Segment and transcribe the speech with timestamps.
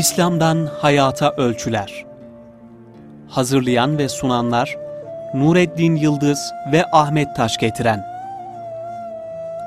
[0.00, 2.04] İslam'dan Hayata Ölçüler
[3.28, 4.78] Hazırlayan ve sunanlar
[5.34, 8.06] Nureddin Yıldız ve Ahmet Taş getiren.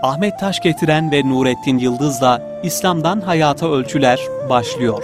[0.04, 4.20] Ahmet Taş getiren ve Nurettin Yıldız'la İslam'dan Hayata Ölçüler
[4.50, 5.04] başlıyor.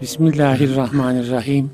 [0.00, 1.70] Bismillahirrahmanirrahim.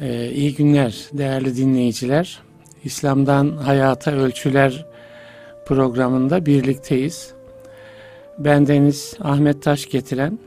[0.00, 2.47] Ee, iyi günler değerli dinleyiciler.
[2.88, 4.86] İslam'dan Hayata Ölçüler
[5.66, 7.32] programında birlikteyiz.
[8.38, 10.38] Bendeniz Ahmet Taş getiren,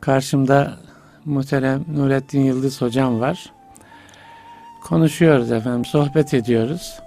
[0.00, 0.76] karşımda
[1.24, 3.52] muhterem Nurettin Yıldız hocam var.
[4.84, 6.98] Konuşuyoruz efendim, sohbet ediyoruz.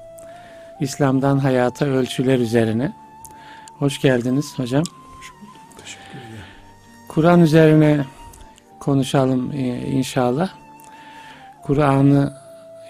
[0.80, 2.94] İslam'dan Hayata Ölçüler üzerine.
[3.80, 4.84] Hoş geldiniz hocam.
[7.08, 8.06] Kur'an üzerine
[8.80, 10.50] konuşalım e, inşallah.
[11.64, 12.47] Kur'an'ı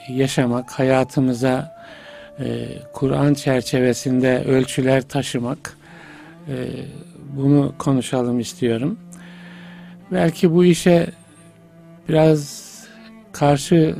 [0.09, 1.77] yaşamak, hayatımıza
[2.39, 5.77] e, Kur'an çerçevesinde ölçüler taşımak,
[6.47, 6.55] e,
[7.33, 8.99] bunu konuşalım istiyorum.
[10.11, 11.07] Belki bu işe
[12.09, 12.67] biraz
[13.31, 13.95] karşı e,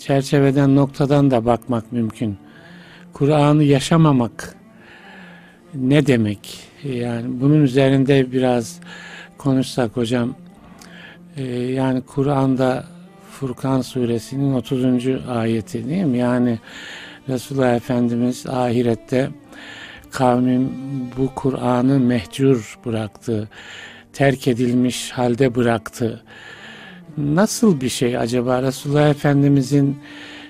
[0.00, 2.38] çerçeveden, noktadan da bakmak mümkün.
[3.12, 4.54] Kur'an'ı yaşamamak
[5.74, 6.68] ne demek?
[6.84, 8.80] Yani bunun üzerinde biraz
[9.38, 10.34] konuşsak hocam.
[11.36, 12.84] Ee, yani Kur'an'da
[13.40, 14.84] Furkan suresinin 30.
[15.28, 16.18] ayeti değil mi?
[16.18, 16.58] Yani
[17.28, 19.30] Resulullah Efendimiz ahirette
[20.10, 20.70] kavmim
[21.18, 23.48] bu Kur'an'ı mehcur bıraktı.
[24.12, 26.24] Terk edilmiş halde bıraktı.
[27.16, 29.98] Nasıl bir şey acaba Resulullah Efendimizin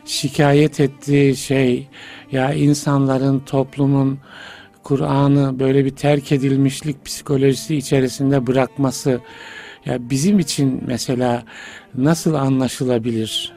[0.05, 1.89] şikayet ettiği şey
[2.33, 4.19] ya insanların toplumun
[4.83, 9.20] Kur'an'ı böyle bir terk edilmişlik psikolojisi içerisinde bırakması
[9.84, 11.45] ya bizim için mesela
[11.95, 13.53] nasıl anlaşılabilir?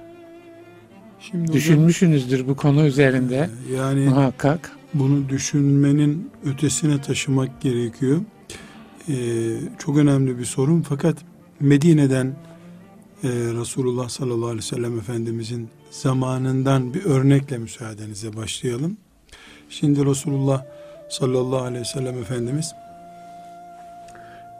[1.19, 3.49] Şimdi Düşünmüşsünüzdür bu konu üzerinde.
[3.75, 4.71] Yani muhakkak.
[4.93, 8.21] Bunu düşünmenin ötesine taşımak gerekiyor.
[9.09, 9.13] Ee,
[9.79, 11.17] çok önemli bir sorun fakat
[11.59, 12.27] Medine'den
[13.23, 18.97] e, Resulullah sallallahu aleyhi ve sellem Efendimizin zamanından bir örnekle müsaadenize başlayalım.
[19.69, 20.65] Şimdi Resulullah
[21.09, 22.73] sallallahu aleyhi ve sellem Efendimiz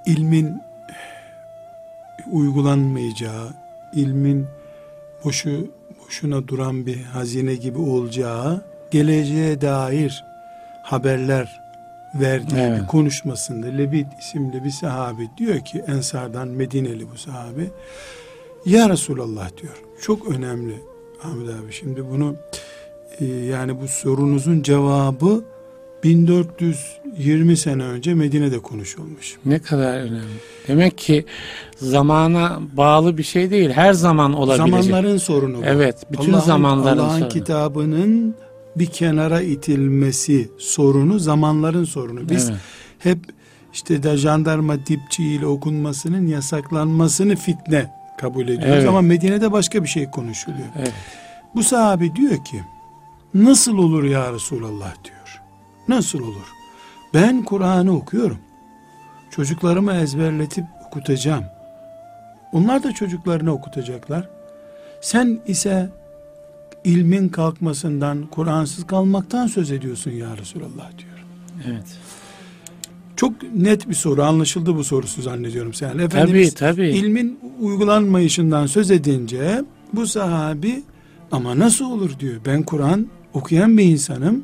[0.05, 0.53] ilmin
[2.31, 3.49] uygulanmayacağı,
[3.93, 4.47] ilmin
[5.25, 5.67] boşu
[5.99, 8.61] boşuna duran bir hazine gibi olacağı,
[8.91, 10.23] geleceğe dair
[10.83, 11.61] haberler
[12.15, 12.81] verdiği evet.
[12.81, 17.69] bir konuşmasında Lebit isimli bir sahabi diyor ki Ensardan Medineli bu sahabi
[18.65, 19.83] Ya Resulallah diyor.
[20.01, 20.75] Çok önemli
[21.23, 21.73] Ahmet abi.
[21.73, 22.35] Şimdi bunu
[23.19, 25.43] e, yani bu sorunuzun cevabı
[26.03, 29.37] 1420 sene önce Medine'de konuşulmuş.
[29.45, 30.21] Ne kadar önemli.
[30.67, 31.25] Demek ki
[31.75, 33.69] zamana bağlı bir şey değil.
[33.69, 34.83] Her zaman olabilecek.
[34.83, 35.65] Zamanların sorunu bu.
[35.65, 36.11] Evet.
[36.11, 37.29] Bütün Allah zamanların Allah'ın sorunu.
[37.29, 38.35] kitabının
[38.75, 42.29] bir kenara itilmesi sorunu zamanların sorunu.
[42.29, 42.59] Biz evet.
[42.99, 43.19] hep
[43.73, 48.75] işte de jandarma dipçiyle okunmasının yasaklanmasını fitne kabul ediyoruz.
[48.75, 48.87] Evet.
[48.89, 50.67] Ama Medine'de başka bir şey konuşuluyor.
[50.79, 50.93] Evet.
[51.55, 52.61] Bu sahabi diyor ki
[53.33, 55.20] nasıl olur ya Resulallah diyor.
[55.87, 56.53] Nasıl olur?
[57.13, 58.37] Ben Kur'an'ı okuyorum.
[59.31, 61.43] Çocuklarımı ezberletip okutacağım.
[62.53, 64.29] Onlar da çocuklarını okutacaklar.
[65.01, 65.89] Sen ise
[66.83, 71.25] ilmin kalkmasından, Kur'ansız kalmaktan söz ediyorsun ya Resulallah diyor.
[71.67, 71.97] Evet.
[73.15, 75.97] Çok net bir soru, anlaşıldı bu sorusu zannediyorum sen.
[75.97, 76.89] Efendimiz tabii, tabii.
[76.89, 80.83] ilmin uygulanmayışından söz edince bu sahabi
[81.31, 82.41] ama nasıl olur diyor.
[82.45, 84.43] Ben Kur'an okuyan bir insanım.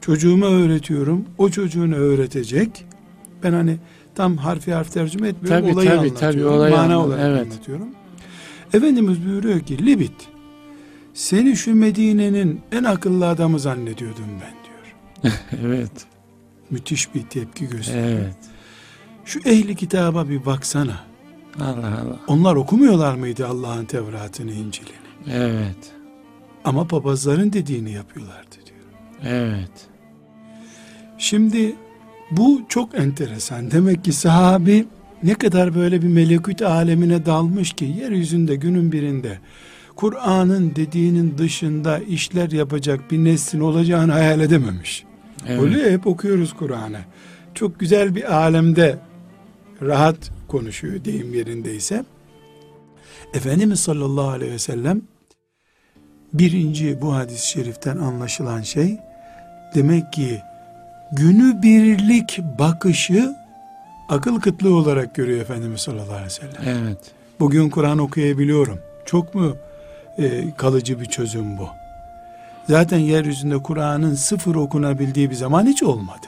[0.00, 1.24] Çocuğuma öğretiyorum.
[1.38, 2.84] O çocuğunu öğretecek.
[3.42, 3.78] Ben hani
[4.14, 5.62] tam harfi harf tercüme etmiyorum.
[5.62, 6.38] Tabii, olayı tabii, anlatıyorum.
[6.38, 7.00] Tabii, olayı mana anladım.
[7.02, 7.52] olarak evet.
[7.52, 7.88] anlatıyorum.
[8.74, 10.28] Efendimiz buyuruyor ki Libit
[11.14, 15.34] seni şu Medine'nin en akıllı adamı zannediyordum ben diyor.
[15.64, 15.92] evet.
[16.70, 18.08] Müthiş bir tepki gösteriyor.
[18.08, 18.36] Evet.
[19.24, 21.00] Şu ehli kitaba bir baksana.
[21.60, 22.18] Allah Allah.
[22.26, 25.34] Onlar okumuyorlar mıydı Allah'ın Tevrat'ını, İncil'ini?
[25.34, 25.92] Evet.
[26.64, 29.32] Ama papazların dediğini yapıyorlardı diyor.
[29.34, 29.89] Evet.
[31.20, 31.76] Şimdi
[32.30, 33.70] bu çok enteresan.
[33.70, 34.86] Demek ki sahabi
[35.22, 39.38] ne kadar böyle bir melekut alemine dalmış ki yeryüzünde günün birinde
[39.96, 45.04] Kur'an'ın dediğinin dışında işler yapacak bir neslin olacağını hayal edememiş.
[45.46, 45.62] Evet.
[45.62, 47.00] Öyle hep okuyoruz Kur'an'ı.
[47.54, 48.98] Çok güzel bir alemde
[49.82, 52.04] rahat konuşuyor deyim yerindeyse.
[53.34, 55.02] Efendimiz sallallahu aleyhi ve sellem
[56.32, 58.98] birinci bu hadis-i şeriften anlaşılan şey
[59.74, 60.40] demek ki
[61.12, 63.34] günü birlik bakışı
[64.08, 66.82] akıl kıtlığı olarak görüyor Efendimiz sallallahu aleyhi ve sellem.
[66.84, 66.98] Evet.
[67.40, 68.78] Bugün Kur'an okuyabiliyorum.
[69.04, 69.56] Çok mu
[70.18, 71.68] e, kalıcı bir çözüm bu?
[72.68, 76.26] Zaten yeryüzünde Kur'an'ın sıfır okunabildiği bir zaman hiç olmadı.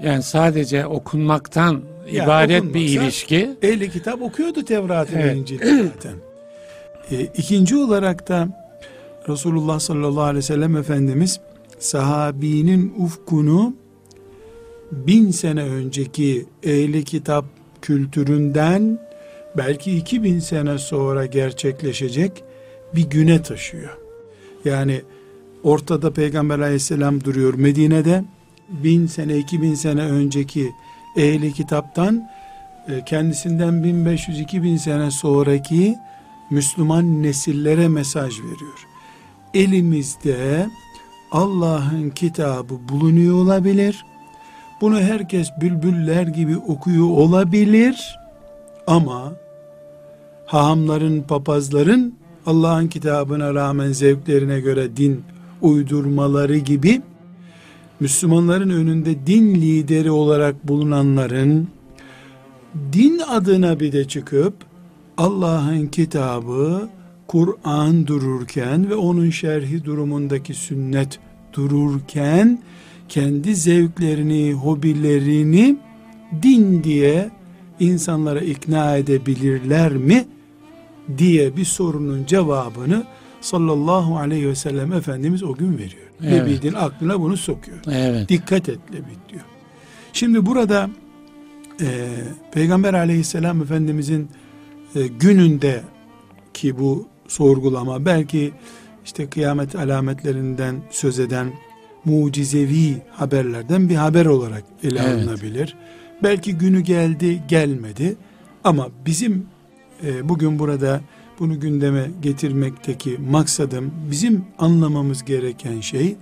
[0.00, 1.80] Yani sadece okunmaktan
[2.12, 3.50] Ya ibaret bir ilişki.
[3.62, 5.36] Ehli kitap okuyordu Tevrat'ı ve Evet.
[5.36, 6.14] İncil'i zaten.
[7.10, 8.48] E, ikinci olarak da
[9.28, 11.40] Resulullah sallallahu aleyhi ve sellem Efendimiz
[11.78, 13.74] sahabinin ufkunu
[14.92, 17.44] bin sene önceki ehli kitap
[17.82, 18.98] kültüründen
[19.56, 22.44] belki iki bin sene sonra gerçekleşecek
[22.94, 23.98] bir güne taşıyor.
[24.64, 25.02] Yani
[25.62, 28.24] ortada Peygamber aleyhisselam duruyor Medine'de
[28.68, 30.72] bin sene iki bin sene önceki
[31.16, 32.28] ehli kitaptan
[32.88, 35.96] e, kendisinden 1500-2000 sene sonraki
[36.50, 38.86] Müslüman nesillere mesaj veriyor.
[39.54, 40.66] Elimizde
[41.32, 44.04] Allah'ın kitabı bulunuyor olabilir.
[44.84, 48.18] Bunu herkes bülbüller gibi okuyor olabilir.
[48.86, 49.32] Ama
[50.46, 52.14] hahamların, papazların
[52.46, 55.22] Allah'ın kitabına rağmen zevklerine göre din
[55.62, 57.02] uydurmaları gibi
[58.00, 61.68] Müslümanların önünde din lideri olarak bulunanların
[62.92, 64.54] din adına bir de çıkıp
[65.16, 66.88] Allah'ın kitabı
[67.26, 71.18] Kur'an dururken ve onun şerhi durumundaki sünnet
[71.52, 72.58] dururken
[73.08, 75.76] kendi zevklerini, hobilerini
[76.42, 77.30] din diye
[77.80, 80.24] insanlara ikna edebilirler mi
[81.18, 83.04] diye bir sorunun cevabını
[83.40, 86.04] sallallahu aleyhi ve sellem Efendimiz o gün veriyor.
[86.22, 86.32] Evet.
[86.32, 87.78] Nebidin aklına bunu sokuyor.
[87.90, 88.28] Evet.
[88.28, 89.44] Dikkat et Lebit diyor.
[90.12, 90.90] Şimdi burada
[91.80, 92.08] e,
[92.52, 94.28] Peygamber aleyhisselam Efendimizin
[94.94, 95.82] e, gününde
[96.54, 98.52] ki bu sorgulama belki
[99.04, 101.52] işte kıyamet alametlerinden söz eden
[102.04, 105.18] mucizevi haberlerden bir haber olarak ele Evet.
[105.18, 105.76] alınabilir.
[106.22, 108.16] Belki günü geldi gelmedi
[108.64, 109.46] ama bizim
[110.04, 111.00] e, bugün burada
[111.38, 116.16] bunu gündeme getirmekteki maksadım bizim anlamamız gereken şey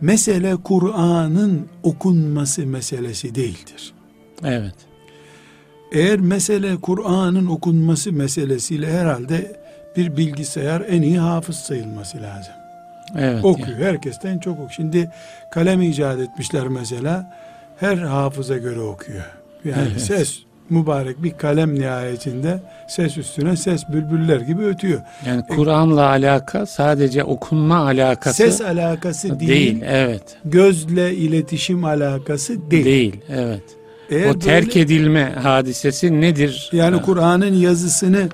[0.00, 3.92] mesele Kur'an'ın okunması meselesi değildir.
[4.44, 4.74] Evet.
[5.92, 9.60] Eğer mesele Kur'an'ın okunması meselesiyle herhalde
[9.96, 12.52] bir bilgisayar en iyi hafız sayılması lazım.
[13.18, 13.44] Evet.
[13.44, 13.78] Okuyor.
[13.78, 14.70] Herkesten çok okuyor.
[14.70, 15.10] Şimdi
[15.50, 17.38] kalem icat etmişler mesela.
[17.80, 19.24] Her hafıza göre okuyor.
[19.64, 20.00] Yani Evet.
[20.00, 20.38] ses
[20.70, 22.58] mübarek bir kalem nihayetinde
[22.88, 25.00] ses üstüne ses bülbüller gibi ötüyor.
[25.26, 29.82] Yani Kur'an'la alaka sadece okunma alakası Ses alakası değil, değil.
[29.86, 30.22] Evet.
[30.44, 32.84] gözle iletişim alakası değil.
[32.84, 33.16] Değil.
[33.28, 33.62] Evet.
[34.10, 36.70] Eğer o terk böyle- edilme hadisesi nedir?
[36.72, 38.28] Yani Kur'an'ın yazısını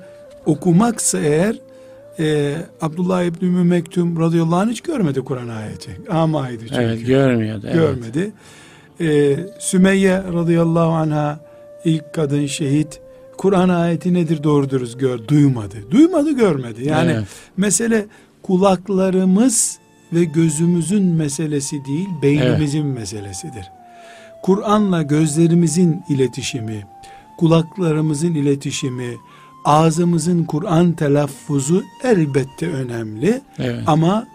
[0.46, 1.56] okumaksa eğer
[2.18, 6.00] e, Abdullah İbni Ümmü Mektum radıyallahu anh hiç görmedi Kur'an ayeti.
[6.10, 6.80] Amaydı çünkü.
[6.82, 7.66] Evet görmüyordu.
[7.66, 7.74] Evet.
[7.74, 8.32] görmedi.
[9.00, 11.40] E, Sümeyye radıyallahu anha
[11.84, 13.00] ilk kadın şehit
[13.38, 15.76] Kur'an ayeti nedir doğru dürüst gör, duymadı.
[15.90, 16.84] Duymadı görmedi.
[16.88, 17.24] Yani Evet.
[17.56, 18.06] mesele
[18.42, 19.78] kulaklarımız
[20.12, 23.70] ve gözümüzün meselesi değil, beynimizin meselesidir.
[24.42, 26.86] Kur'an'la gözlerimizin iletişimi,
[27.38, 29.16] kulaklarımızın iletişimi,
[29.64, 33.40] ağzımızın Kur'an telaffuzu elbette önemli.
[33.58, 33.82] Evet.
[33.86, 34.26] Ama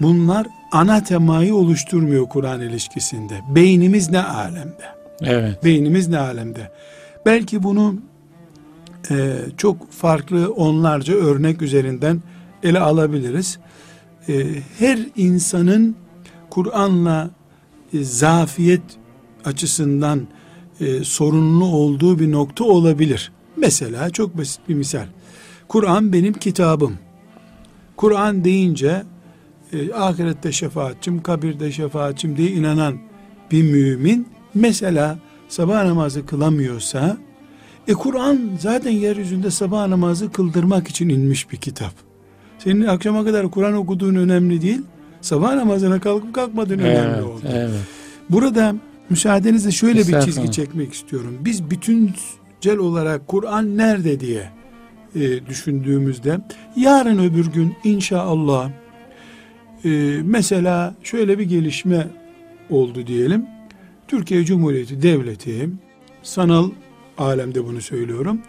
[0.00, 3.40] bunlar ana temayı oluşturmuyor Kur'an ilişkisinde.
[3.48, 4.84] Beynimiz ne alemde?
[5.22, 5.64] Evet.
[5.64, 6.72] Beynimiz ne alemde?
[7.26, 7.94] Belki bunu
[9.10, 12.22] e, çok farklı onlarca örnek üzerinden
[12.62, 13.58] ele alabiliriz.
[14.28, 14.44] E,
[14.78, 15.96] her insanın
[16.50, 17.30] Kur'an'la
[17.92, 18.82] e, zafiyet
[19.44, 20.26] açısından
[20.80, 23.32] e, sorunlu olduğu bir nokta olabilir.
[23.64, 25.06] Mesela çok basit bir misal.
[25.68, 26.94] Kur'an benim kitabım.
[27.96, 29.02] Kur'an deyince
[29.72, 32.98] e, ahirette şefaatçim, kabirde şefaatçim diye inanan
[33.50, 35.18] bir mümin mesela
[35.48, 37.16] sabah namazı kılamıyorsa
[37.88, 41.92] e Kur'an zaten yeryüzünde sabah namazı kıldırmak için inmiş bir kitap.
[42.58, 44.82] Senin akşama kadar Kur'an okuduğun önemli değil.
[45.20, 47.24] Sabah namazına kalkıp kalkmadığın önemli Evet.
[47.24, 47.42] oldu.
[47.52, 47.70] Evet.
[48.30, 48.74] Burada
[49.10, 50.26] müsaadenizle şöyle bir Estağfurullah.
[50.26, 51.36] çizgi çekmek istiyorum.
[51.40, 51.70] Biz
[52.64, 54.50] bütüncel olarak Kur'an nerede diye
[55.14, 56.40] e, düşündüğümüzde
[56.76, 58.70] yarın öbür gün inşallah
[59.84, 59.88] e,
[60.24, 62.06] mesela şöyle bir gelişme
[62.70, 63.46] oldu diyelim.
[64.08, 65.70] Türkiye Cumhuriyeti Devleti
[66.22, 66.70] sanal
[67.18, 68.40] alemde bunu söylüyorum.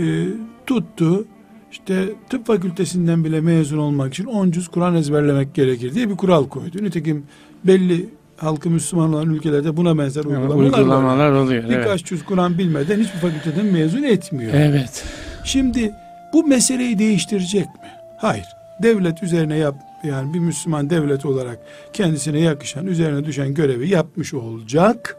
[0.00, 0.24] E,
[0.66, 1.24] tuttu
[1.72, 6.48] işte tıp fakültesinden bile mezun olmak için 10 cüz Kur'an ezberlemek gerekir diye bir kural
[6.48, 6.82] koydu.
[6.82, 7.24] Nitekim
[7.64, 10.78] belli halkı Müslüman olan ülkelerde buna benzer uygulamalar, var.
[10.78, 11.64] uygulamalar oluyor.
[11.64, 11.78] Evet.
[11.78, 14.54] Birkaç cüz Kur'an bilmeden hiçbir fakülteden mezun etmiyor.
[14.54, 15.04] Evet.
[15.44, 15.92] Şimdi
[16.32, 17.90] bu meseleyi değiştirecek mi?
[18.16, 18.46] Hayır.
[18.82, 19.74] Devlet üzerine yap
[20.04, 21.58] yani bir Müslüman devlet olarak
[21.92, 25.16] kendisine yakışan, üzerine düşen görevi yapmış olacak.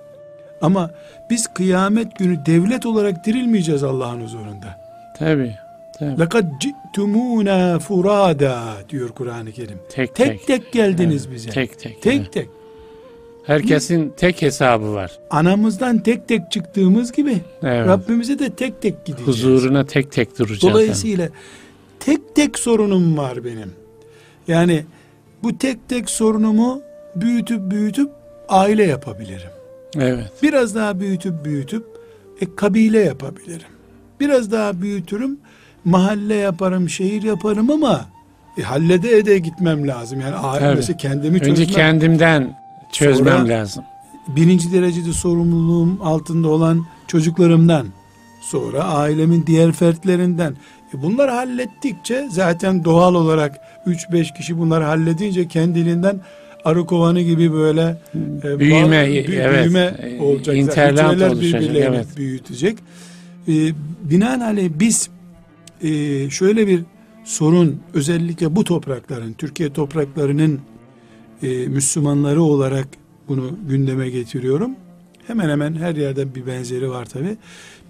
[0.62, 0.92] Ama
[1.30, 4.78] biz kıyamet günü devlet olarak dirilmeyeceğiz Allah'ın huzurunda.
[5.20, 5.56] Tabii.
[6.00, 6.20] Tabii.
[6.20, 9.80] Lekad ci'tumuna furada diyor Kur'an-ı Kerim.
[9.90, 10.48] Tek Tek tek.
[10.48, 11.50] tek geldiniz Evet, bize.
[11.50, 12.02] Tek tek.
[12.02, 12.34] tek, evet.
[12.34, 12.50] tek.
[13.48, 15.20] Herkesin tek hesabı var.
[15.30, 17.88] Anamızdan tek tek çıktığımız gibi Evet.
[17.88, 19.28] Rabbimize de tek tek gideceğiz.
[19.28, 20.62] Huzuruna tek tek duracağız.
[20.62, 21.30] Dolayısıyla
[22.00, 23.72] tek tek sorunum var benim.
[24.48, 24.84] Yani
[25.44, 26.82] bu tek tek sorunumu
[27.16, 28.10] büyütüp büyütüp
[28.50, 29.50] aile yapabilirim.
[29.96, 30.32] Evet.
[30.44, 31.86] Biraz daha büyütüp büyütüp
[32.42, 33.68] e, kabile yapabilirim.
[34.20, 35.40] Biraz daha büyütürüm,
[35.86, 38.06] mahalle yaparım, şehir yaparım ama
[38.58, 40.22] e, hallede ede gitmem lazım.
[40.22, 41.68] Yani ailesi kendimi Önce çözmem.
[41.68, 43.84] kendimden çözmem Sonra- lazım.
[44.28, 47.88] birinci derecede sorumluluğum altında olan çocuklarımdan,
[48.42, 50.54] sonra ailemin diğer fertlerinden.
[50.94, 56.20] E bunları hallettikçe zaten doğal olarak 3-5 kişi bunları halledince kendiliğinden
[56.66, 57.98] arı kovanı gibi böyle
[58.44, 59.64] e, Büyüme, ba- bü- evet.
[59.64, 60.58] büyüme E, olacak.
[60.58, 62.08] interlant oluşacak, birbirlerini evet.
[62.18, 62.78] büyütecek.
[63.48, 63.54] E,
[64.04, 65.10] binaenaleyh biz
[65.84, 65.90] e,
[66.30, 66.82] şöyle bir
[67.26, 70.60] sorun özellikle bu toprakların, Türkiye topraklarının
[71.44, 72.88] e, Müslümanları olarak
[73.28, 74.72] bunu gündeme getiriyorum.
[75.28, 77.38] Hemen hemen her yerde bir benzeri var tabi.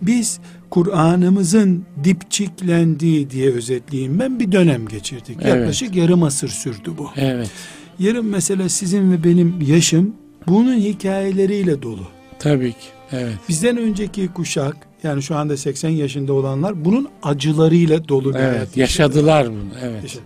[0.02, 0.40] Biz
[0.70, 5.38] Kur'an'ımızın dipçiklendiği diye özetleyeyim ben bir dönem geçirdik.
[5.42, 5.56] Evet.
[5.56, 7.10] Yaklaşık yarım asır sürdü bu.
[7.16, 7.52] Evet.
[8.00, 10.14] Yarım mesela sizin ve benim yaşım
[10.48, 12.08] bunun hikayeleriyle dolu.
[12.40, 12.88] Tabii ki.
[13.12, 13.34] Evet.
[13.50, 18.78] Bizden önceki kuşak yani şu anda 80 yaşında olanlar bunun acılarıyla dolu bir hayat Evet.
[18.78, 18.80] yaşadı.
[18.80, 19.70] Yaşadılar bunu.
[19.82, 20.04] Evet.
[20.04, 20.24] Yaşadı.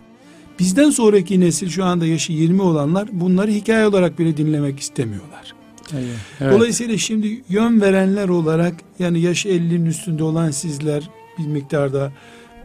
[0.62, 5.54] Bizden sonraki nesil şu anda yaşı 20 olanlar bunları hikaye olarak bile dinlemek istemiyorlar.
[5.94, 6.06] Evet.
[6.40, 6.54] evet.
[6.54, 12.12] Dolayısıyla şimdi yön verenler olarak yani yaş 50'nin üstünde olan sizler bir miktarda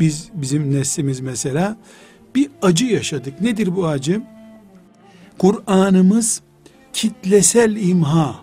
[0.00, 1.76] biz bizim neslimiz mesela
[2.34, 3.40] bir acı yaşadık.
[3.40, 4.22] Nedir bu acı?
[5.38, 6.42] Kur'an'ımız
[6.92, 8.34] kitlesel imha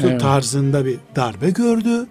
[0.00, 0.20] Evet.
[0.20, 2.06] tarzında bir darbe gördü.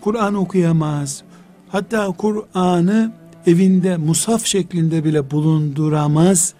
[0.00, 1.22] Kur'an okuyamaz.
[1.68, 3.12] Hatta Kur'an'ı
[3.46, 6.54] evinde musaf şeklinde bile bulunduramaz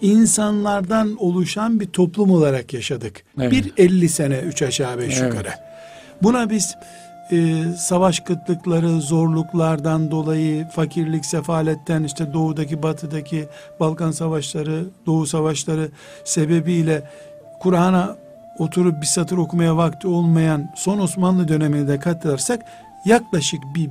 [0.00, 3.24] insanlardan oluşan bir toplum olarak yaşadık.
[3.40, 3.52] Evet.
[3.52, 5.34] Bir 50 sene üç aşağı beş Evet.
[5.34, 5.54] yukarı.
[6.22, 6.74] Buna biz
[7.32, 13.48] e, savaş kıtlıkları, zorluklardan dolayı, fakirlik, sefaletten işte doğudaki, batıdaki
[13.80, 15.90] Balkan savaşları, Doğu savaşları
[16.24, 17.02] sebebiyle
[17.60, 18.16] Kur'an'a
[18.58, 22.62] oturup bir satır okumaya vakti olmayan son Osmanlı dönemine de katlarsak
[23.04, 23.90] yaklaşık bir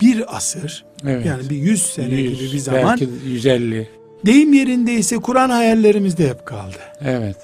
[0.00, 1.26] bir asır Evet.
[1.26, 3.88] yani bir yüz sene Yüz, gibi bir zaman Belki 150.
[4.26, 6.76] deyim yerindeyse Kur'an hayallerimizde hep kaldı.
[7.00, 7.36] Evet.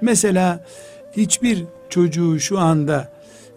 [0.00, 0.64] Mesela
[1.16, 3.08] hiçbir çocuğu şu anda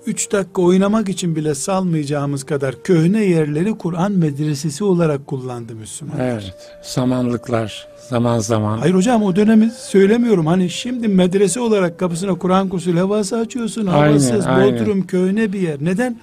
[0.06, 6.26] 3 dakika oynamak için bile salmayacağımız kadar köhne yerleri Kur'an medresesi olarak kullandı Müslümanlar.
[6.26, 6.54] Evet.
[6.82, 8.78] Samanlıklar zaman zaman.
[8.78, 10.46] Hayır hocam o dönemi söylemiyorum.
[10.46, 13.88] Hani şimdi medrese olarak kapısına Kur'an kursu levhası açıyorsun.
[13.88, 14.74] Havasız, aynen.
[14.80, 15.78] Bodrum köhne bir yer.
[15.82, 16.20] Neden?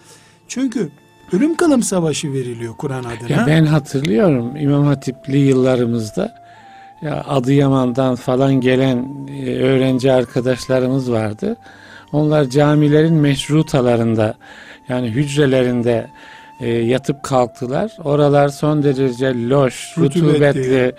[0.49, 0.91] Çünkü
[1.33, 3.37] ölüm kalım savaşı veriliyor Kur'an adına.
[3.41, 6.35] Ya ben hatırlıyorum İmam Hatipli yıllarımızda
[7.03, 11.57] ya Adıyaman'dan falan gelen e, öğrenci arkadaşlarımız vardı.
[12.13, 14.35] Onlar camilerin meşrutalarında
[14.89, 16.11] yani hücrelerinde
[16.61, 17.97] e, yatıp kalktılar.
[18.05, 20.29] Oralar son derece loş, Rutubetli.
[20.29, 20.93] rutubetli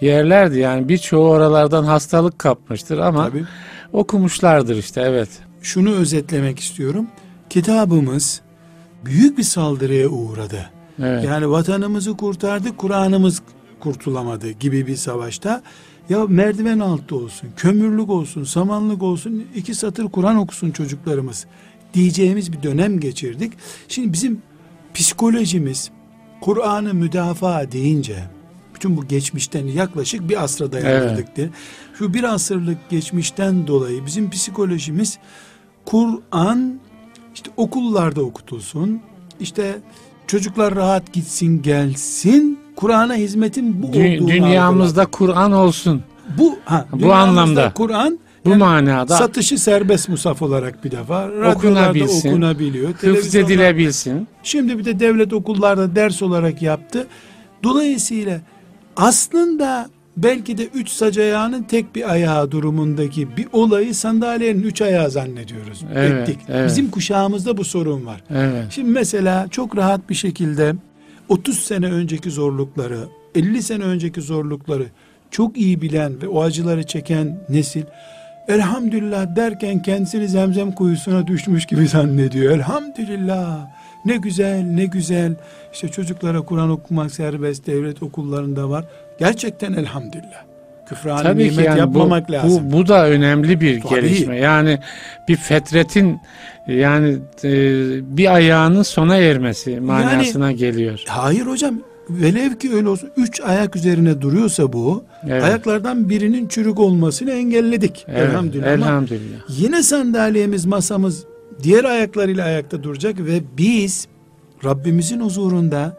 [0.00, 0.58] yerlerdi.
[0.58, 3.44] Yani birçoğu oralardan hastalık kapmıştır ama Tabii.
[3.92, 5.28] okumuşlardır işte evet.
[5.62, 7.06] şunu özetlemek istiyorum.
[7.50, 8.43] Kitabımız
[9.06, 10.70] büyük bir saldırıya uğradı.
[10.98, 11.24] Evet.
[11.24, 13.42] Yani vatanımızı kurtardık, Kur'an'ımız
[13.80, 15.62] kurtulamadı gibi bir savaşta.
[16.08, 21.46] Ya merdiven altı olsun, kömürlük olsun, samanlık olsun, iki satır Kur'an okusun çocuklarımız
[21.94, 23.52] diyeceğimiz bir dönem geçirdik.
[23.88, 24.42] Şimdi bizim
[24.94, 25.90] psikolojimiz
[26.40, 28.24] Kur'an'ı müdafaa deyince
[28.74, 31.50] bütün bu geçmişten yaklaşık bir asra dayanırdık diye.
[31.98, 35.18] Şu bir asırlık geçmişten dolayı bizim psikolojimiz
[35.84, 36.80] Kur'an
[37.34, 39.00] işte okullarda okutulsun.
[39.40, 39.74] İşte
[40.26, 42.58] çocuklar rahat gitsin gelsin.
[42.76, 46.02] Kur'an'a hizmetin bu Dü- olduğunu dünyamızda Kur'an olsun.
[46.38, 47.72] bu ha, Bu anlamda.
[47.74, 52.92] Kur'an Bu yani manada satışı serbest musaf olarak bir defa radyolarda okunabiliyor.
[52.94, 54.28] hıfz edilebilsin.
[54.42, 57.06] Şimdi bir de devlet okullarda ders olarak yaptı.
[57.62, 58.40] Dolayısıyla
[58.96, 65.10] aslında belki de üç sac ayağının tek bir ayağı durumundaki bir olayı sandalyenin üç ayağı
[65.10, 65.84] zannediyoruz.
[65.94, 66.38] Evet, ettik.
[66.48, 66.68] evet.
[66.68, 68.24] Bizim kuşağımızda bu sorun var.
[68.30, 68.64] Evet.
[68.70, 70.74] Şimdi mesela çok rahat bir şekilde
[71.28, 72.98] 30 sene önceki zorlukları,
[73.34, 74.86] 50 sene önceki zorlukları
[75.30, 77.82] çok iyi bilen ve o acıları çeken nesil
[78.48, 82.52] elhamdülillah derken kendisini zemzem kuyusuna düşmüş gibi zannediyor.
[82.52, 83.66] Elhamdülillah
[84.04, 85.34] ne güzel ne güzel
[85.72, 88.84] işte çocuklara Kur'an okumak serbest devlet okullarında var.
[89.18, 90.44] Gerçekten elhamdülillah.
[90.88, 92.62] Küfrani Tabii nimet yani bu, yapmamak lazım.
[92.72, 93.94] bu bu da önemli bir Tabii.
[94.00, 94.38] gelişme.
[94.38, 94.78] Yani
[95.28, 96.18] bir fetretin
[96.66, 97.50] yani e,
[98.16, 101.02] bir ayağının sona ermesi manasına geliyor.
[101.08, 101.74] Hayır hocam
[102.10, 105.44] velev ki öyle olsun üç ayak üzerine duruyorsa bu Evet.
[105.44, 108.06] ayaklardan birinin çürük olmasını engelledik.
[108.08, 108.66] Evet, Elhamdülillah.
[108.66, 109.38] Ama Elhamdülillah.
[109.48, 111.24] Yine sandalyemiz, masamız
[111.62, 114.08] diğer ayaklarıyla ayakta duracak ve biz
[114.64, 115.98] Rabbimizin huzurunda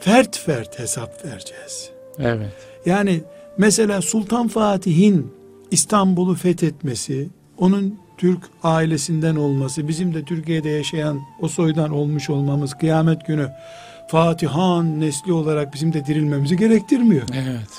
[0.00, 1.90] fert fert hesap vereceğiz.
[2.18, 2.52] Evet.
[2.86, 3.20] Yani
[3.58, 5.32] mesela Sultan Fatih'in
[5.70, 7.28] İstanbul'u fethetmesi,
[7.58, 13.48] onun Türk ailesinden olması, bizim de Türkiye'de yaşayan o soydan olmuş olmamız kıyamet günü
[14.10, 17.22] Fatihan nesli olarak bizim de dirilmemizi gerektirmiyor.
[17.34, 17.70] Evet.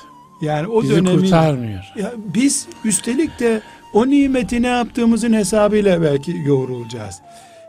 [0.42, 1.92] Yani o Bizi dönemin kurtarmıyor.
[1.98, 3.62] ya biz üstelik de
[3.94, 7.16] o nimeti ne yaptığımızın hesabıyla belki yoğrulacağız.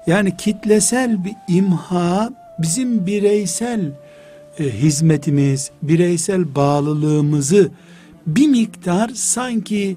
[0.06, 3.90] Yani kitlesel bir imha bizim bireysel
[4.58, 7.70] e, hizmetimiz, bireysel bağlılığımızı
[8.26, 9.96] bir miktar sanki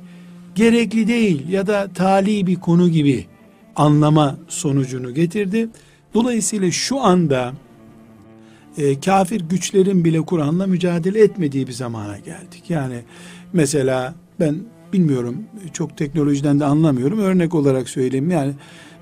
[0.55, 3.25] gerekli değil ya da tali bir konu gibi
[3.75, 5.69] anlama sonucunu getirdi.
[6.13, 7.53] Dolayısıyla şu anda
[8.77, 12.63] e, kafir güçlerin bile Kur'an'la mücadele etmediği bir zamana geldik.
[12.69, 13.01] Yani
[13.53, 14.55] mesela ben
[14.93, 17.19] bilmiyorum çok teknolojiden de anlamıyorum.
[17.19, 18.53] Örnek olarak söyleyeyim yani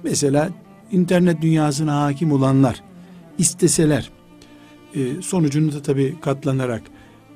[0.03, 0.49] mesela
[0.91, 2.83] internet dünyasına hakim olanlar
[3.37, 4.11] isteseler
[4.95, 6.81] e, sonucunu da tabii katlanarak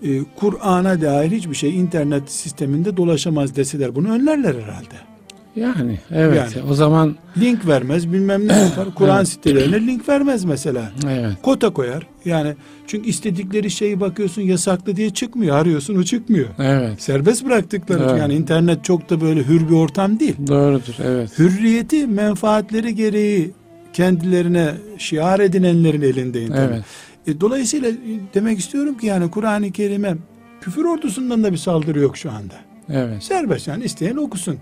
[0.04, 5.17] e, Kur'an'a dair hiçbir şey internet sisteminde dolaşamaz deseler bunu önlerler herhalde.
[5.58, 6.56] Yani evet.
[6.56, 6.70] Yani.
[6.70, 8.88] O zaman Link vermez bilmem ne yapar.
[8.96, 10.92] Kur'an sitelerine link vermez mesela.
[11.10, 11.32] evet.
[11.42, 12.08] Kota koyar.
[12.26, 12.54] Yani
[12.88, 15.58] çünkü istedikleri şeyi bakıyorsun yasaklı diye çıkmıyor.
[15.58, 16.48] Arıyorsun o çıkmıyor.
[16.60, 17.02] Evet.
[17.02, 18.20] Serbest bıraktıkları Evet.
[18.20, 20.36] yani internet çok da böyle hür bir ortam değil.
[20.48, 20.94] Doğrudur.
[21.04, 21.40] Evet.
[21.40, 23.52] Hürriyeti menfaatleri gereği
[23.94, 26.72] kendilerine şiar edinenlerin elinde internet.
[26.74, 27.38] Evet.
[27.38, 27.92] E, dolayısıyla
[28.34, 30.16] demek istiyorum ki yani Kur'an-ı Kerim'e
[30.62, 32.54] küfür ordusundan da bir saldırı yok şu anda.
[32.90, 33.24] Evet.
[33.24, 34.58] Serbest yani isteyen okusun.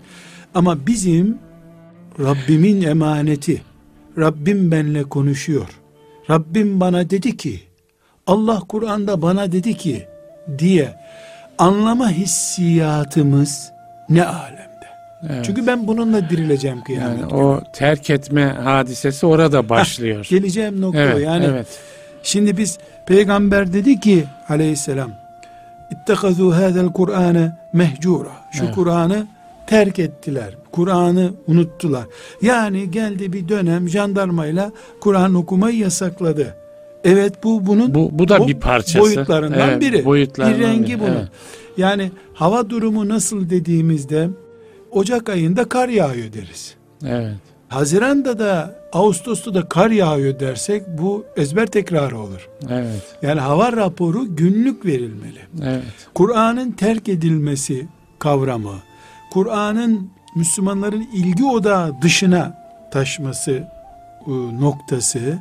[0.55, 1.37] Ama bizim
[2.19, 3.61] Rabbimin emaneti,
[4.17, 5.67] Rabbim benle konuşuyor.
[6.29, 7.59] Rabbim bana dedi ki,
[8.27, 10.07] Allah Kur'an'da bana dedi ki
[10.57, 10.95] diye
[11.57, 13.71] anlama hissiyatımız
[14.09, 14.87] ne alemde.
[15.29, 15.45] evet.
[15.45, 17.19] Çünkü ben bununla dirileceğim kıyamet.
[17.19, 20.27] yani o terk etme hadisesi orada başlıyor.
[20.29, 21.23] Geleceğim nokta evet.
[21.23, 21.67] yani evet.
[22.23, 25.11] Şimdi biz peygamber dedi ki aleyhisselam
[25.91, 28.31] İttehazu hadel Kur'ane mehcura.
[28.51, 28.75] Şu Evet.
[28.75, 29.27] Kur'an'ı
[29.67, 30.57] terk ettiler.
[30.71, 32.05] Kur'an'ı unuttular.
[32.41, 36.55] Yani geldi bir dönem jandarmayla Kur'an okumayı yasakladı.
[37.03, 38.99] Evet bu bunun Bu bu da bo- bir parçası.
[38.99, 40.05] boyutlarından Evet, biri.
[40.05, 40.99] Boyutlarından bir rengi biri.
[40.99, 41.11] bunun.
[41.15, 41.27] Evet.
[41.77, 44.29] Yani hava durumu nasıl dediğimizde
[44.91, 46.75] Ocak ayında kar yağıyor deriz.
[47.05, 47.35] Evet.
[47.67, 52.49] Haziranda da Ağustos'ta da kar yağıyor dersek bu ezber tekrarı olur.
[52.69, 53.01] Evet.
[53.21, 55.39] Yani hava raporu günlük verilmeli.
[55.63, 55.83] Evet.
[56.13, 57.87] Kur'an'ın terk edilmesi
[58.19, 58.73] kavramı,
[59.35, 62.57] Kur'an'ın Müslümanların ilgi odağı dışına
[62.91, 63.51] taşması
[64.27, 65.39] e, noktası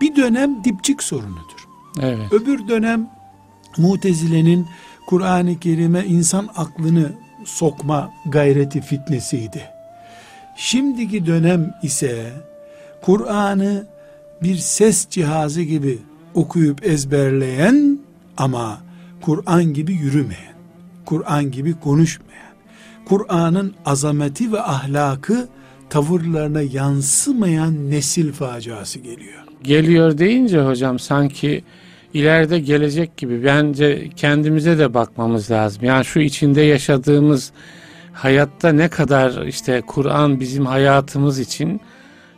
[0.00, 1.68] bir dönem dipçik sorunudur.
[2.00, 2.32] Evet.
[2.32, 3.10] Öbür dönem
[3.76, 4.66] Mutezile'nin
[5.06, 7.12] Kur'an-ı Kerim'e insan aklını
[7.44, 9.62] sokma gayreti fitnesiydi.
[10.56, 12.32] Şimdiki dönem ise
[13.02, 13.86] Kur'an'ı
[14.42, 15.98] bir ses cihazı gibi
[16.34, 17.98] okuyup ezberleyen
[18.36, 18.80] ama
[19.20, 20.54] Kur'an gibi yürümeyen,
[21.04, 22.47] Kur'an gibi konuşmayan,
[23.08, 25.48] Kur'an'ın azameti ve ahlakı
[25.90, 29.44] tavırlarına yansımayan nesil faciası geliyor.
[29.62, 31.64] Geliyor deyince hocam sanki
[32.14, 35.84] ileride gelecek gibi bence kendimize de bakmamız lazım.
[35.84, 37.52] Yani şu içinde yaşadığımız
[38.12, 41.80] hayatta ne kadar işte Kur'an bizim hayatımız için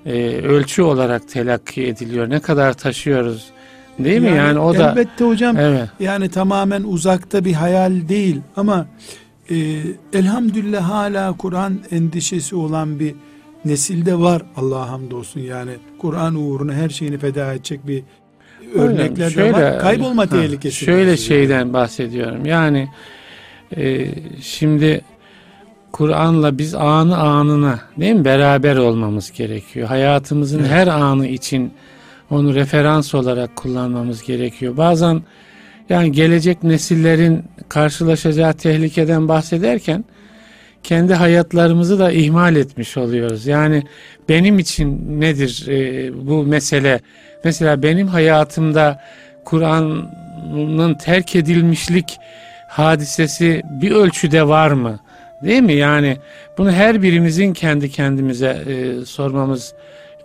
[0.06, 2.30] e, ölçü olarak telakki ediliyor.
[2.30, 3.50] Ne kadar taşıyoruz.
[3.98, 4.36] Değil mi?
[4.36, 5.88] Yani o da elbette hocam evet.
[6.00, 8.86] yani tamamen uzakta bir hayal değil ama
[9.50, 9.56] e,
[10.12, 13.14] elhamdülillah hala Kur'an endişesi olan bir
[13.64, 18.02] nesilde var Allah'a hamdolsun yani Kur'an uğruna her şeyini feda edecek bir
[18.74, 19.78] örnekler de var.
[19.78, 20.84] Kaybolma ha, tehlikesi.
[20.84, 22.46] Şöyle şeyden bahsediyorum.
[22.46, 22.88] Yani
[23.76, 24.08] e,
[24.40, 25.00] şimdi
[25.92, 29.88] Kur'an'la biz anı anına değil mi beraber olmamız gerekiyor.
[29.88, 30.70] Hayatımızın Evet.
[30.70, 31.72] her anı için
[32.30, 34.76] onu referans olarak kullanmamız gerekiyor.
[34.76, 35.22] Bazen
[35.90, 40.04] yani gelecek nesillerin karşılaşacağı tehlikeden bahsederken
[40.82, 43.46] kendi hayatlarımızı da ihmal etmiş oluyoruz.
[43.46, 43.82] Yani
[44.28, 47.00] benim için nedir e, bu mesele?
[47.44, 49.00] Mesela benim hayatımda
[49.44, 52.18] Kur'an'ın terk edilmişlik
[52.68, 55.00] hadisesi bir ölçüde var mı?
[55.42, 55.72] Değil mi?
[55.72, 56.16] Yani
[56.58, 59.74] bunu her birimizin kendi kendimize e, sormamız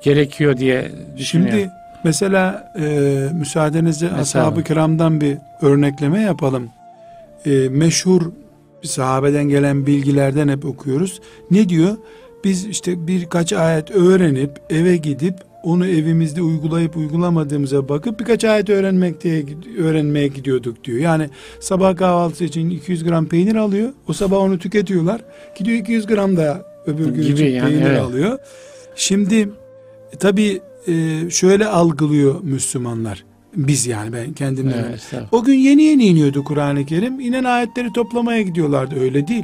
[0.02, 1.60] gerekiyor diye düşünüyorum.
[1.60, 6.70] Şimdi mesela e, müsaadenizle ashab-ı kiramdan bir örnekleme yapalım.
[7.46, 8.22] E, meşhur
[8.84, 11.22] sahabeden gelen bilgilerden hep okuyoruz.
[11.52, 11.98] Ne diyor?
[12.44, 19.24] Biz işte birkaç ayet öğrenip eve gidip onu evimizde uygulayıp uygulamadığımıza bakıp birkaç ayet öğrenmek
[19.24, 19.46] diye
[19.80, 21.00] öğrenmeye gidiyorduk diyor.
[21.00, 23.90] Yani sabah kahvaltısı için 200 gram peynir alıyor.
[24.08, 25.22] O sabah onu tüketiyorlar.
[25.56, 28.02] Gidiyor 200 gram da öbür gün Gibi için yani, peynir evet.
[28.02, 28.40] alıyor.
[28.96, 29.50] Şimdi
[30.14, 33.24] e, tabii e, şöyle algılıyor Müslümanlar.
[33.56, 34.86] Biz yani ben kendimden.
[34.90, 35.02] Evet.
[35.32, 37.20] O gün yeni yeni iniyordu Kur'an-ı Kerim.
[37.20, 39.00] İnen ayetleri toplamaya gidiyorlardı.
[39.00, 39.44] Öyle değil.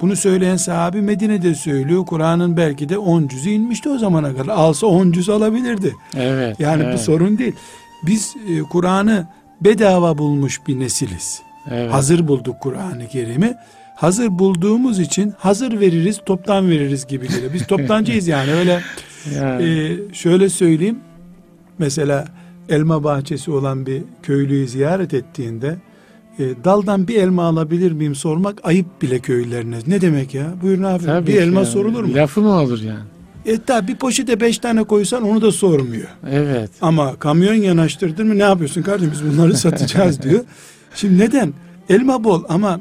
[0.00, 2.06] Bunu söyleyen sahabi Medine'de söylüyor.
[2.06, 4.52] Kur'an'ın belki de 10 cüzü inmişti o zamana kadar.
[4.52, 5.94] Alsa 10 cüz alabilirdi.
[6.16, 6.60] Evet.
[6.60, 7.52] Yani evet, bu sorun değil.
[8.06, 9.26] Biz e, Kur'an'ı
[9.60, 11.42] bedava bulmuş bir nesiliz.
[11.70, 11.92] evet.
[11.92, 13.54] Hazır bulduk Kur'an-ı Kerim'i.
[13.94, 17.52] Hazır bulduğumuz için hazır veririz, toptan veririz gibi geliyor.
[17.54, 18.80] Biz toptancıyız yani öyle
[19.36, 20.98] Yani, ee, şöyle söyleyeyim.
[21.78, 22.28] Mesela
[22.68, 25.76] elma bahçesi olan bir köylüyü ziyaret ettiğinde
[26.38, 29.78] e, daldan bir elma alabilir miyim sormak ayıp bile köylülerine.
[29.86, 30.54] Ne demek ya?
[30.62, 31.04] Buyurun abi.
[31.04, 31.68] tabii bir elma yani.
[31.70, 32.14] sorulur mu?
[32.14, 33.00] Lafı mı olur yani?
[33.46, 36.08] E tabi bir poşete beş tane koysan onu da sormuyor.
[36.30, 36.70] Evet.
[36.80, 40.40] Ama kamyon yanaştırdın mı ne yapıyorsun kardeşim biz bunları satacağız diyor.
[40.94, 41.52] Şimdi neden?
[41.88, 42.80] Elma bol ama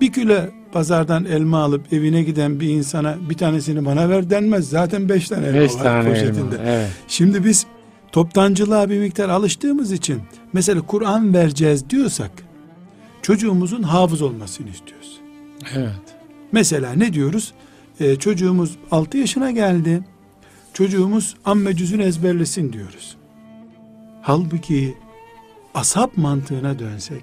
[0.00, 0.34] bir kilo
[0.72, 4.68] pazardan elma alıp evine giden bir insana bir tanesini bana ver denmez.
[4.68, 6.54] Zaten beş tane elma Beş var tane poşetinde.
[6.54, 6.64] elma.
[6.66, 6.88] Evet.
[7.08, 7.66] Şimdi biz
[8.12, 12.30] toptancılığa bir miktar alıştığımız için mesela Kur'an vereceğiz diyorsak
[13.22, 15.20] çocuğumuzun hafız olmasını istiyoruz.
[15.76, 15.92] Evet.
[16.52, 17.52] Mesela ne diyoruz?
[18.00, 20.02] Ee, çocuğumuz 6 yaşına geldi.
[20.74, 23.16] Çocuğumuz amme cüzünü ezberlesin diyoruz.
[24.22, 24.94] Halbuki
[25.74, 27.22] asap mantığına dönsek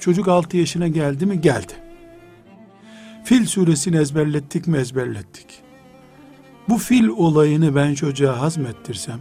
[0.00, 1.40] çocuk 6 yaşına geldi mi?
[1.40, 1.72] Geldi.
[3.26, 4.78] Fil suresini ezberlettik mi?
[4.78, 5.46] Ezberlettik.
[6.68, 9.20] Bu fil olayını ben çocuğa hazmettirsem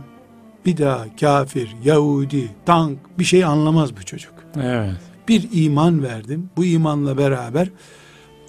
[0.66, 4.34] bir daha kafir, Yahudi, tank bir şey anlamaz bu çocuk.
[4.62, 4.94] Evet.
[5.28, 6.50] Bir iman verdim.
[6.58, 7.70] Bu imanla beraber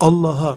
[0.01, 0.57] Allah'a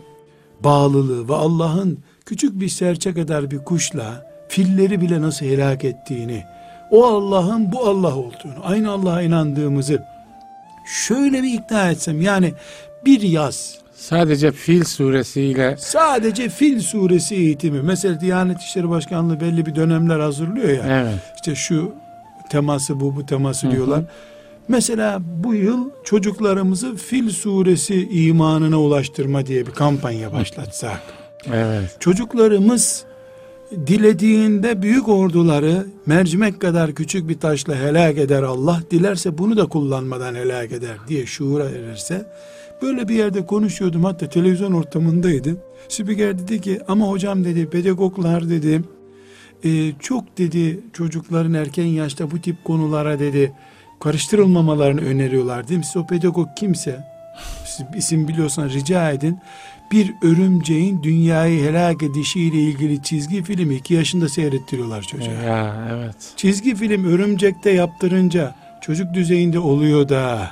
[0.64, 6.44] bağlılığı ve Allah'ın küçük bir serçe kadar bir kuşla filleri bile nasıl helak ettiğini,
[6.92, 10.04] o Allah'ın bu Allah olduğunu, aynı Allah'a inandığımızı
[10.86, 12.54] şöyle bir ikna etsem yani
[13.06, 19.76] bir yaz Sadece Fil suresiyle sadece Fil suresi eğitimi mesela Diyanet İşleri Başkanlığı belli bir
[19.76, 21.20] dönemler hazırlıyor ya evet.
[21.36, 21.92] işte şu
[22.50, 24.04] teması bu bu teması diyorlar.
[24.68, 31.02] Mesela bu yıl çocuklarımızı Fil suresi imanına ulaştırma diye bir kampanya başlatsak.
[31.54, 31.98] Evet.
[32.00, 33.06] Çocuklarımız
[33.88, 40.36] dilediğinde büyük orduları mercimek kadar küçük bir taşla helak eder Allah dilerse bunu da kullanmadan
[40.36, 42.26] helak eder diye şuura erirse
[42.82, 45.58] böyle bir yerde konuşuyordum hatta televizyon ortamındaydı.
[45.90, 48.82] Spiker dedi ki ama hocam dedi pedagoglar dedi
[49.64, 53.54] e, çok dedi çocukların erken yaşta bu tip konulara dedi
[54.00, 55.86] karıştırılmamalarını öneriyorlar değil mi?
[55.86, 57.04] Siz o pedagog kimse
[57.66, 59.40] siz isim biliyorsan rica edin.
[59.92, 65.34] Bir örümceğin dünyayı helak edişiyle ilgili çizgi filmi iki yaşında seyrettiriyorlar çocuğa.
[65.34, 66.16] Ya evet.
[66.36, 70.52] Çizgi film örümcekte yaptırınca çocuk düzeyinde oluyor da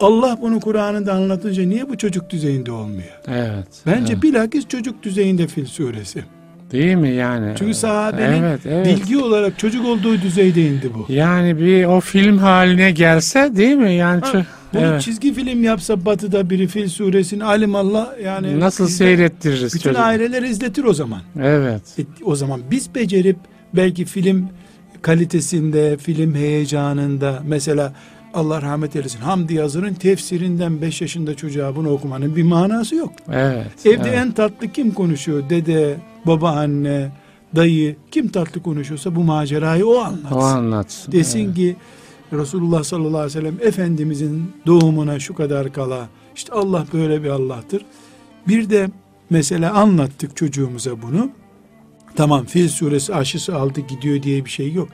[0.00, 3.18] Allah bunu Kur'an'ında anlatınca niye bu çocuk düzeyinde olmuyor?
[3.28, 3.66] Evet.
[3.86, 4.22] Bence evet.
[4.22, 6.24] bilakis çocuk düzeyinde Fil suresi.
[6.72, 7.54] Değil mi yani?
[7.58, 8.86] Çünkü sahabenin evet, evet.
[8.86, 11.12] bilgi olarak çocuk olduğu düzeyde indi bu.
[11.12, 13.92] Yani bir o film haline gelse değil mi?
[13.92, 15.02] Yani Ha, Bunu evet.
[15.02, 20.00] çizgi film yapsa batıda biri Fil suresini alimallah yani nasıl izle- seyrettiririz Bütün çocuk?
[20.02, 21.20] aileler izletir o zaman.
[21.42, 21.82] Evet.
[21.98, 23.36] E, o zaman biz becerip
[23.74, 24.48] belki film
[25.02, 27.92] kalitesinde, film heyecanında mesela
[28.34, 33.12] Allah rahmet eylesin Hamdi Yazır'ın tefsirinden 5 yaşında çocuğa bunu okumanın bir manası yok.
[33.32, 33.86] Evet.
[33.86, 34.18] Evde evet.
[34.18, 35.50] en tatlı kim konuşuyor?
[35.50, 37.10] Dede, babaanne,
[37.56, 40.36] dayı kim tatlı konuşuyorsa bu macerayı o anlatsın.
[40.36, 41.12] o anlatsın.
[41.12, 41.56] Desin Evet.
[41.56, 41.76] ki
[42.32, 47.84] Resulullah sallallahu aleyhi ve sellem Efendimizin doğumuna şu kadar kala işte Allah böyle bir Allah'tır.
[48.48, 48.90] Bir de
[49.30, 51.30] mesela anlattık çocuğumuza bunu.
[52.16, 54.88] Tamam Fil suresi aşısı aldı gidiyor diye bir şey yok.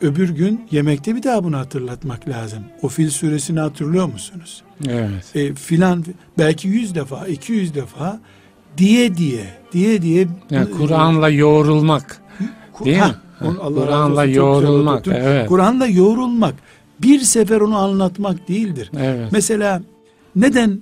[0.00, 2.64] Öbür gün yemekte bir daha bunu hatırlatmak lazım.
[2.82, 4.62] O Fil suresini hatırlıyor musunuz?
[4.88, 5.36] Evet.
[5.36, 6.04] E, filan
[6.38, 8.20] belki yüz defa, iki yüz defa
[8.76, 10.26] diye diye, diye diye.
[10.50, 12.22] Yani Kur'an'la yoğrulmak.
[12.72, 13.02] Kur- Değil mi?
[13.02, 15.48] Ha, razı Kur'an'la yoğrulmak, evet.
[15.48, 16.54] Kur'an'la yoğrulmak.
[17.02, 18.90] Bir sefer onu anlatmak değildir.
[18.98, 19.28] Evet.
[19.32, 19.82] Mesela
[20.36, 20.80] neden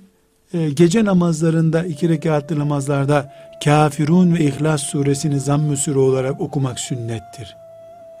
[0.53, 7.55] e, gece namazlarında iki rekatlı namazlarda Kafirun ve İhlas suresini zamm-ı sure olarak okumak sünnettir.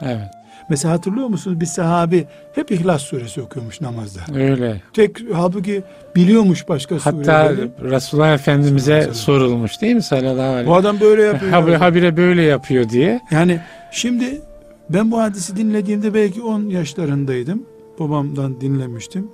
[0.01, 0.27] Evet.
[0.69, 2.25] Mesela hatırlıyor musunuz bir sahabi
[2.55, 4.19] hep İhlas suresi okuyormuş namazda.
[4.35, 4.81] Öyle.
[4.93, 5.83] Tek halbuki
[6.15, 7.09] biliyormuş başka Hatta
[7.47, 7.69] sureleri.
[7.91, 11.51] Resulullah Efendimiz'e Sallallahu sorulmuş değil mi sallallahu aleyhi Bu adam böyle yapıyor.
[11.51, 13.19] Habi- Habire böyle yapıyor diye.
[13.31, 13.59] Yani
[13.91, 14.41] şimdi
[14.89, 17.63] ben bu hadisi dinlediğimde belki 10 yaşlarındaydım.
[17.99, 19.27] Babamdan dinlemiştim.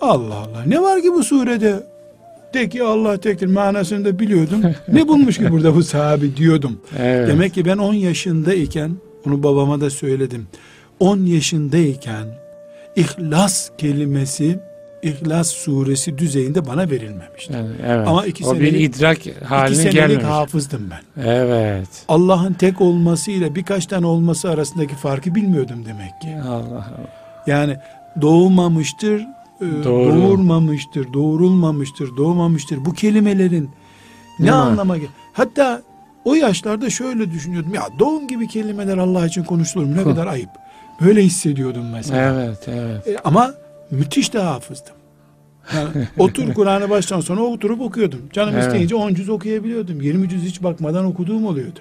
[0.00, 1.82] Allah Allah ne var ki bu surede?
[2.54, 4.62] De ki Allah tektir manasını da biliyordum.
[4.88, 6.80] ne bulmuş ki burada bu sahabi diyordum.
[6.98, 7.28] Evet.
[7.28, 8.90] Demek ki ben 10 yaşındayken
[9.24, 10.46] Bunu babama da söyledim.
[11.00, 12.26] 10 yaşındayken
[12.96, 14.58] İhlas kelimesi
[15.02, 17.52] İhlas suresi düzeyinde bana verilmemişti.
[17.52, 18.08] Yani, evet.
[18.08, 20.24] Ama iki o bir senelik- idrak İki haline senelik gelmemiş.
[20.24, 21.22] hafızdım ben.
[21.24, 21.88] Evet.
[22.08, 26.36] Allah'ın tek olmasıyla birkaç tane olması arasındaki farkı bilmiyordum demek ki.
[26.48, 26.86] Allah Allah.
[27.46, 27.76] Yani
[28.20, 30.14] doğmamıştır, e, Doğru.
[30.14, 32.84] doğurmamıştır, doğurulmamıştır, doğmamıştır.
[32.84, 33.70] Bu kelimelerin
[34.38, 34.52] ne mi?
[34.52, 34.96] anlama?
[35.32, 35.82] Hatta
[36.24, 37.74] o yaşlarda şöyle düşünüyordum.
[37.74, 39.96] Ya doğum gibi kelimeler Allah için konuşulur mu?
[39.96, 40.50] Ne kadar ayıp.
[41.00, 42.32] Böyle hissediyordum mesela.
[42.34, 43.08] Evet, evet.
[43.08, 43.54] E, ama
[43.90, 44.94] müthiş de hafızdım.
[45.74, 48.20] Yani otur Kur'an'ı baştan sona oturup okuyordum.
[48.32, 48.64] Canım Evet.
[48.66, 50.00] isteyince 10 cüz okuyabiliyordum.
[50.00, 51.78] 20 cüz hiç bakmadan okuduğum oluyordu.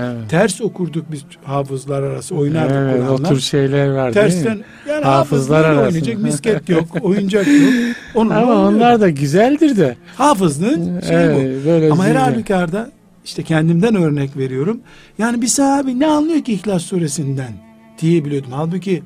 [0.00, 0.30] Evet.
[0.30, 3.28] Ters okurduk biz hafızlar arası oynardık Evet, o Kur'an'la.
[3.28, 4.32] tür şeyler var değil mi?
[4.32, 5.86] Tersten yani Hafızlar arasında.
[5.86, 7.72] oynayacak misket yok, oyuncak yok.
[8.14, 9.96] Onunla Ama onlar da güzeldir de.
[10.16, 11.28] hafızlığın şeyi
[11.64, 11.68] bu.
[11.70, 12.90] Evet, Ama her halükarda
[13.24, 14.80] işte kendimden örnek veriyorum.
[15.18, 17.52] Yani bir sahabi ne anlıyor ki İhlas suresinden
[18.00, 18.52] diyebiliyordum.
[18.52, 19.02] Halbuki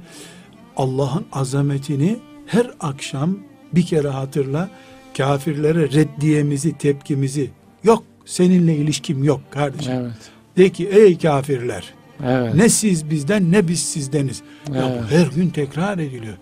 [0.76, 3.38] Allah'ın azametini her akşam
[3.72, 4.70] bir kere hatırla.
[5.16, 7.50] Kafirlere reddiyemizi, tepkimizi
[7.84, 9.92] yok seninle ilişkim yok kardeşim.
[9.92, 10.12] Evet.
[10.56, 12.54] De ki ey kafirler Evet.
[12.54, 14.42] ne siz bizden ne biz sizdeniz.
[14.74, 15.02] Ya Evet.
[15.02, 16.36] bu her gün tekrar ediliyor.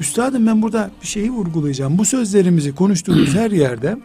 [0.00, 1.98] Üstadım ben burada bir şeyi vurgulayacağım.
[1.98, 3.96] Bu sözlerimizi konuştuğumuz her yerde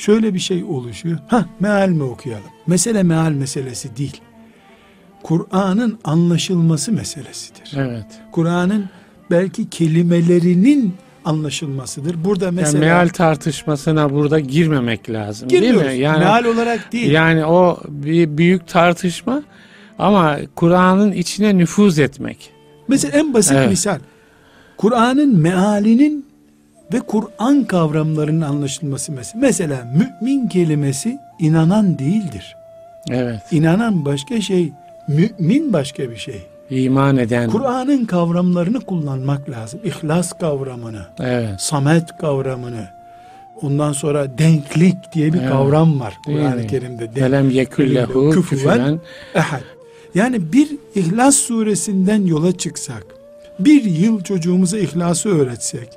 [0.00, 1.18] şöyle bir şey oluşuyor.
[1.28, 2.44] Ha meal mi okuyalım?
[2.66, 4.20] Mesele meal meselesi değil.
[5.22, 7.72] Kur'an'ın anlaşılması meselesidir.
[7.76, 8.06] Evet.
[8.32, 8.88] Kur'an'ın
[9.30, 12.24] belki kelimelerinin anlaşılmasıdır.
[12.24, 15.80] Burada Yani mesela meal tartışmasına burada girmemek lazım girmiyoruz.
[15.82, 16.02] değil mi?
[16.04, 17.10] Yani meal olarak değil.
[17.12, 19.42] yani o bir büyük tartışma
[19.98, 22.50] ama Kur'an'ın içine nüfuz etmek.
[22.88, 23.70] Mesela en basit Evet.
[23.70, 23.98] misal.
[24.76, 26.26] Kur'an'ın mealinin
[26.92, 29.40] ve Kur'an kavramlarının anlaşılması mesela.
[29.40, 32.56] Mesela mümin kelimesi inanan değildir.
[33.10, 33.40] Evet.
[33.50, 34.72] İnanan başka şey,
[35.08, 36.46] mümin başka bir şey.
[36.70, 37.50] İman eden.
[37.50, 39.80] Kur'an'ın kavramlarını kullanmak lazım.
[39.84, 41.60] İhlas kavramını, Evet.
[41.60, 42.88] samet kavramını.
[43.62, 45.48] Ondan sonra denklik diye bir Evet.
[45.48, 46.66] kavram var Kur'an-ı?
[46.66, 47.10] Kerim'de.
[47.16, 49.00] Velem yekullehu Küfüven küfüven.
[49.34, 49.60] ehad.
[50.14, 53.06] Yani bir İhlas suresinden yola çıksak,
[53.58, 55.88] bir yıl çocuğumuza İhlas'ı öğretsek,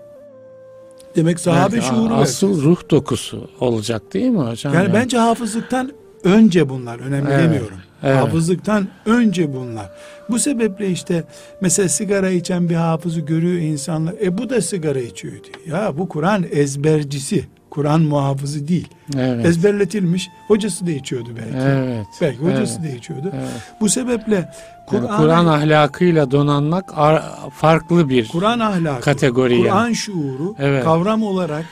[1.15, 4.73] demek sahabe Belki şuuru Asıl ruh dokusu olacak değil mi hocam?
[4.73, 5.91] Yani bence hafızlıktan
[6.23, 7.77] önce bunlar, önemli Evet, demiyorum.
[8.03, 8.17] evet.
[8.17, 9.89] Hafızlıktan önce bunlar.
[10.29, 11.23] Bu sebeple işte
[11.61, 14.13] mesela sigara içen bir hafızı görüyor insanlar.
[14.23, 15.77] E bu da sigara içiyor diyor.
[15.79, 18.87] Ya bu Kur'an ezbercisi, Kur'an muhafızı değil.
[19.17, 19.45] Evet.
[19.45, 21.57] Ezberletilmiş, hocası da içiyordu belki.
[21.67, 22.05] Evet.
[22.21, 23.31] Belki hocası evet, da içiyordu.
[23.33, 23.49] evet.
[23.81, 24.45] Bu sebeple Yani
[24.87, 29.63] Kur'an Kur'an ahlakıyla donanmak ar- farklı bir Kur'an ahlakı, kategori yani.
[29.63, 30.83] Kur'an şuuru Evet.
[30.83, 31.65] kavram olarak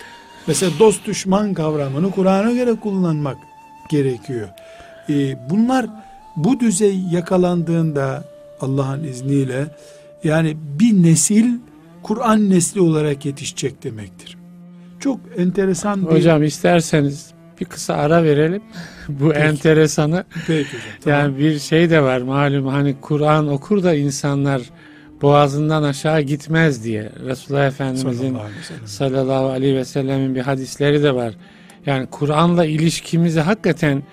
[0.48, 3.38] mesela dost düşman kavramını Kur'an'a göre kullanmak
[3.90, 4.50] gerekiyor.
[5.10, 5.86] Ee, bunlar
[6.36, 8.24] bu düzey yakalandığında
[8.62, 9.68] Allah'ın izniyle
[10.24, 11.46] yani bir nesil
[12.04, 14.41] Kur'an nesli olarak yetişecek demektir.
[15.02, 18.62] Çok enteresan bir Hocam isterseniz bir kısa ara verelim.
[19.10, 19.40] Bu Peki.
[19.40, 21.20] enteresanı Peki hocam, tamam.
[21.20, 24.62] yani bir şey de var malum hani Kur'an okur da insanlar
[25.22, 28.38] boğazından aşağı gitmez diye Resulullah Efendimizin
[28.86, 31.34] Sallallahu aleyhi ve sellemin bir hadisleri de var.
[31.86, 34.04] Yani Kur'an'la ilişkimizi hakikaten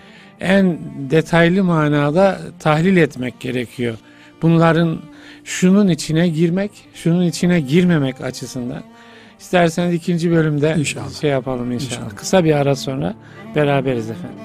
[0.40, 0.78] en
[1.10, 3.94] detaylı manada tahlil etmek gerekiyor.
[4.42, 4.98] Bunların
[5.44, 8.82] şunun içine girmek, şunun içine girmemek açısından.
[9.38, 11.10] İsterseniz ikinci bölümde İnşallah.
[11.10, 11.92] şey yapalım inşallah.
[11.92, 12.16] İnşallah.
[12.16, 13.14] Kısa bir ara sonra
[13.54, 14.38] beraberiz efendim.